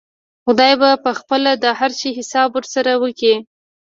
خداى 0.45 0.73
به 0.81 0.89
پخپله 1.05 1.51
د 1.63 1.65
هر 1.79 1.91
شي 1.99 2.09
حساب 2.19 2.49
ورسره 2.53 2.91
وکا. 3.03 3.35